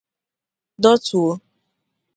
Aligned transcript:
dọtuo 0.81 1.31